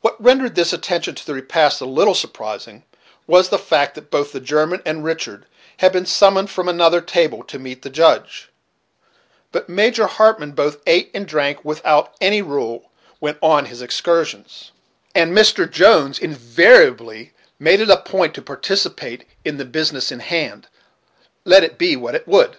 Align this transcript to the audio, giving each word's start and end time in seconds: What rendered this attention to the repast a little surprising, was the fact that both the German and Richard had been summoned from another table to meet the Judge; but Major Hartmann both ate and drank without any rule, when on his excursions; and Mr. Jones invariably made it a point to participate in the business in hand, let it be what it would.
What 0.00 0.20
rendered 0.20 0.56
this 0.56 0.72
attention 0.72 1.14
to 1.14 1.24
the 1.24 1.34
repast 1.34 1.80
a 1.80 1.84
little 1.84 2.16
surprising, 2.16 2.82
was 3.28 3.48
the 3.48 3.60
fact 3.60 3.94
that 3.94 4.10
both 4.10 4.32
the 4.32 4.40
German 4.40 4.82
and 4.84 5.04
Richard 5.04 5.46
had 5.76 5.92
been 5.92 6.04
summoned 6.04 6.50
from 6.50 6.68
another 6.68 7.00
table 7.00 7.44
to 7.44 7.60
meet 7.60 7.82
the 7.82 7.88
Judge; 7.88 8.50
but 9.52 9.68
Major 9.68 10.08
Hartmann 10.08 10.50
both 10.50 10.78
ate 10.84 11.12
and 11.14 11.28
drank 11.28 11.64
without 11.64 12.12
any 12.20 12.42
rule, 12.42 12.90
when 13.20 13.36
on 13.40 13.66
his 13.66 13.82
excursions; 13.82 14.72
and 15.14 15.30
Mr. 15.32 15.70
Jones 15.70 16.18
invariably 16.18 17.32
made 17.60 17.78
it 17.80 17.88
a 17.88 17.98
point 17.98 18.34
to 18.34 18.42
participate 18.42 19.28
in 19.44 19.58
the 19.58 19.64
business 19.64 20.10
in 20.10 20.18
hand, 20.18 20.66
let 21.44 21.62
it 21.62 21.78
be 21.78 21.94
what 21.94 22.16
it 22.16 22.26
would. 22.26 22.56